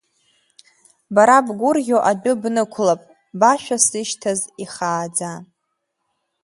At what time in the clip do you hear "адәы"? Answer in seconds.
2.11-2.33